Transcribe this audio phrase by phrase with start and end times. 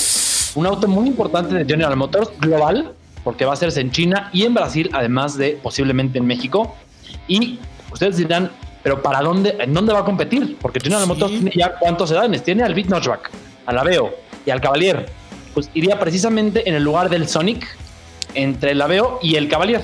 [0.54, 2.92] Un auto muy importante de General Motors, global,
[3.22, 6.74] porque va a hacerse en China y en Brasil, además de posiblemente en México.
[7.26, 7.58] Y
[7.92, 8.50] ustedes dirán,
[8.82, 10.56] pero ¿para dónde, en dónde va a competir?
[10.60, 13.30] Porque General Motors tiene ya cuántos sedanes, tiene al Beat Notchback,
[13.66, 14.14] al Aveo
[14.46, 15.06] y al Cavalier.
[15.52, 17.66] Pues iría precisamente en el lugar del Sonic,
[18.34, 19.82] entre el Aveo y el Cavalier.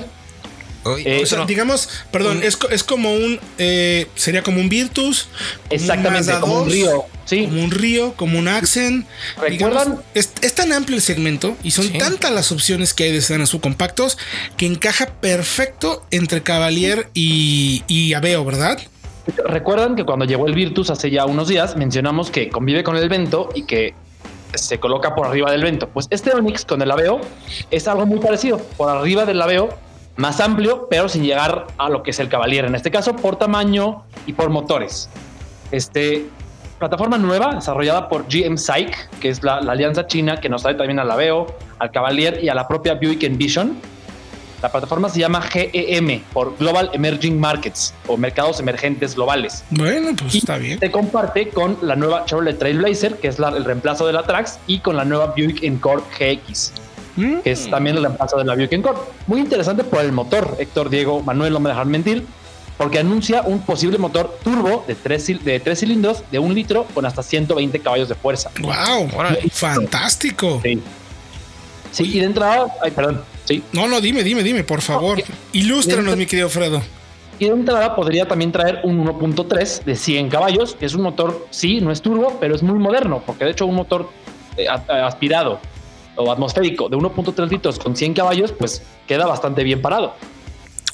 [0.85, 3.39] Eh, o sea, digamos, perdón, es, es, como un.
[3.57, 5.27] Eh, sería como un Virtus.
[5.69, 7.05] Exactamente, como un río.
[7.25, 7.45] Sí.
[7.45, 9.07] Como un río, como un Accent.
[9.41, 9.99] ¿Recuerdan?
[10.13, 14.17] es, tan amplio el segmento y son tantas las opciones que hay de sedanes subcompactos
[14.57, 18.79] que encaja perfecto entre Cavalier y, y Aveo, ¿verdad?
[19.45, 23.09] Recuerdan que cuando llegó el Virtus hace ya unos días mencionamos que convive con el
[23.09, 23.95] vento y que
[24.53, 25.89] se coloca por arriba del vento.
[25.89, 27.21] Pues este Onix con el Aveo
[27.71, 28.59] es algo muy parecido.
[28.77, 29.69] Por arriba del Aveo
[30.17, 33.37] más amplio, pero sin llegar a lo que es el Cavalier, en este caso por
[33.37, 35.09] tamaño y por motores.
[35.71, 36.25] Este,
[36.79, 40.99] plataforma nueva desarrollada por GM Psych, que es la, alianza china que nos trae también
[40.99, 41.47] al Aveo,
[41.79, 43.77] al Cavalier y a la propia Buick Envision.
[44.61, 49.63] La plataforma se llama GEM por Global Emerging Markets o Mercados Emergentes Globales.
[49.69, 50.79] Bueno, pues está bien.
[50.79, 54.79] Se comparte con la nueva Chevrolet Trailblazer, que es el reemplazo de la Trax, y
[54.79, 56.84] con la nueva Buick Encore GX
[57.15, 58.97] que es también el reemplazo de la Buick Encore.
[59.27, 62.25] Muy interesante por el motor, Héctor, Diego, Manuel, no me dejan mentir,
[62.77, 67.05] porque anuncia un posible motor turbo de tres, de tres cilindros de un litro con
[67.05, 68.51] hasta 120 caballos de fuerza.
[68.59, 69.09] ¡Wow!
[69.51, 70.59] ¡Fantástico!
[70.63, 70.81] Sí.
[71.91, 73.63] Sí, y de entrada, ay, perdón, sí.
[73.71, 75.23] No, no, dime, dime, dime, por favor.
[75.53, 76.81] Ilústranos, mi querido Fredo.
[77.39, 81.47] Y de entrada podría también traer un 1.3 de 100 caballos, que es un motor,
[81.51, 84.09] sí, no es turbo, pero es muy moderno, porque de hecho un motor
[84.57, 85.59] eh, aspirado
[86.15, 90.13] o atmosférico de 1.3 litros con 100 caballos, pues queda bastante bien parado.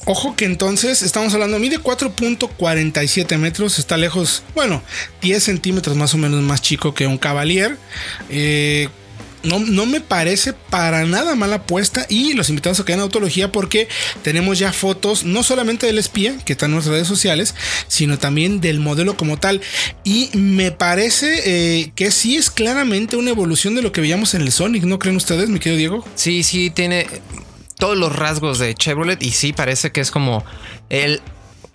[0.06, 4.82] Ojo que entonces estamos hablando, mide 4.47 metros, está lejos, bueno,
[5.22, 7.78] 10 centímetros más o menos más chico que un Cavalier.
[8.30, 8.90] Eh,
[9.44, 13.88] no, me parece para nada mala apuesta y los invitamos a que en Autología porque
[14.24, 17.56] tenemos ya fotos no solamente del espía que está en nuestras redes sociales,
[17.88, 19.62] sino también del modelo como tal.
[20.04, 24.42] Y me parece eh, que sí es claramente una evolución de lo que veíamos en
[24.42, 26.06] el Sonic, ¿no creen ustedes, mi querido Diego?
[26.16, 27.08] Sí, sí, tiene
[27.78, 30.46] todos los rasgos de Chevrolet y sí parece que es como
[30.90, 31.22] el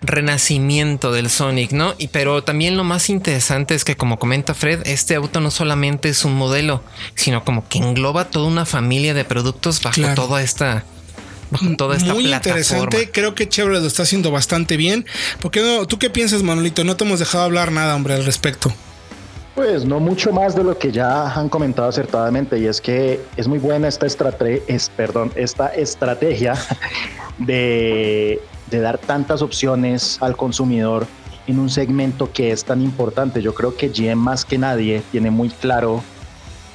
[0.01, 1.95] renacimiento del Sonic, ¿no?
[1.97, 6.09] Y pero también lo más interesante es que como comenta Fred, este auto no solamente
[6.09, 6.83] es un modelo,
[7.15, 10.83] sino como que engloba toda una familia de productos bajo toda esta
[11.49, 15.05] bajo toda esta Muy interesante, creo que Chevrolet lo está haciendo bastante bien.
[15.39, 16.83] Porque no, ¿tú qué piensas, Manolito?
[16.83, 18.71] No te hemos dejado hablar nada, hombre, al respecto.
[19.55, 23.47] Pues no mucho más de lo que ya han comentado acertadamente y es que es
[23.47, 26.53] muy buena esta, estrate es, perdón, esta estrategia
[27.39, 31.07] de de dar tantas opciones al consumidor
[31.47, 33.41] en un segmento que es tan importante.
[33.41, 36.03] Yo creo que GM más que nadie tiene muy claro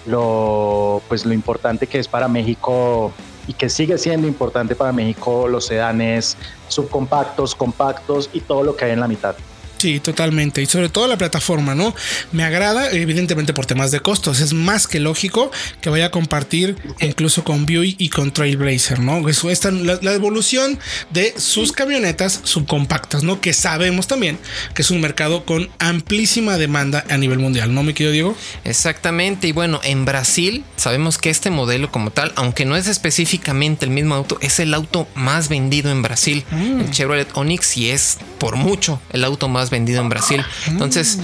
[0.06, 3.12] lo, pues lo importante que es para México
[3.47, 6.36] y que sigue siendo importante para México los sedanes
[6.69, 9.34] subcompactos, compactos y todo lo que hay en la mitad.
[9.82, 10.62] Sí, totalmente.
[10.62, 11.93] Y sobre todo la plataforma, ¿no?
[12.31, 14.38] Me agrada, evidentemente por temas de costos.
[14.38, 15.50] Es más que lógico
[15.81, 19.28] que vaya a compartir incluso con Buick y con Trailblazer, ¿no?
[19.28, 20.78] Eso está la, la, evolución
[21.10, 23.41] de sus camionetas subcompactas, ¿no?
[23.41, 24.39] Que sabemos también
[24.72, 28.36] que es un mercado con amplísima demanda a nivel mundial, ¿no, me quiero Diego?
[28.62, 29.48] Exactamente.
[29.48, 33.91] Y bueno, en Brasil sabemos que este modelo como tal, aunque no es específicamente el
[33.91, 36.45] mismo auto, es el auto más vendido en Brasil.
[36.53, 36.83] Mm.
[36.83, 40.44] El Chevrolet Onix y es por mucho el auto más vendido en Brasil.
[40.66, 41.18] Entonces,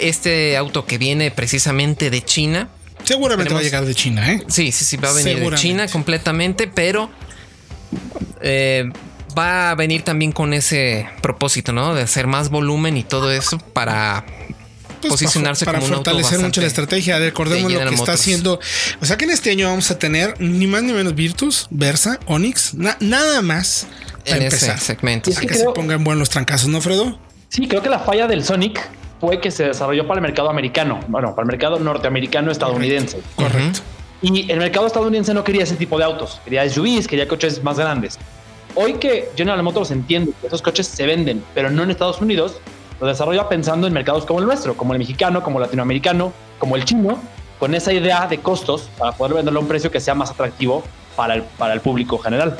[0.00, 2.68] este auto que viene precisamente de China.
[3.04, 4.42] Seguramente va a llegar de China, ¿eh?
[4.48, 7.08] Sí, sí, sí, va a venir de China completamente, pero
[8.40, 8.90] eh,
[9.38, 11.94] va a venir también con ese propósito, ¿no?
[11.94, 14.24] De hacer más volumen y todo eso para
[15.00, 17.18] Pues, posicionarse para, como un auto fortalecer mucho la estrategia.
[17.20, 18.58] Recordemos de lo que está haciendo.
[19.00, 22.18] O sea que en este año vamos a tener ni más ni menos Virtus, Versa,
[22.26, 24.76] Onix, na- nada más para en empezar.
[24.76, 25.30] ese segmento.
[25.30, 27.18] Sí, que creo- se pongan buenos los trancazos, ¿no, Fredo?
[27.48, 28.80] Sí, creo que la falla del Sonic
[29.20, 33.20] fue que se desarrolló para el mercado americano, bueno, para el mercado norteamericano estadounidense.
[33.36, 33.80] Correcto.
[34.22, 37.78] Y el mercado estadounidense no quería ese tipo de autos, quería SUVs, quería coches más
[37.78, 38.18] grandes.
[38.74, 42.56] Hoy que General Motors entiende que esos coches se venden, pero no en Estados Unidos,
[43.00, 46.76] lo desarrolla pensando en mercados como el nuestro, como el mexicano, como el latinoamericano, como
[46.76, 47.18] el chino,
[47.58, 50.82] con esa idea de costos para poder venderlo a un precio que sea más atractivo
[51.14, 52.56] para el, para el público general.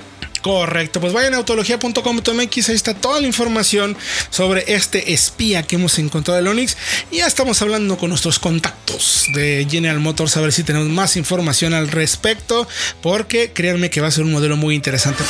[0.47, 3.97] Correcto, pues vayan a autología.com.mx, ahí está toda la información
[4.31, 6.77] sobre este espía que hemos encontrado del Onix.
[7.11, 11.17] Y ya estamos hablando con nuestros contactos de General Motors a ver si tenemos más
[11.17, 12.69] información al respecto,
[13.03, 15.25] porque créanme que va a ser un modelo muy interesante.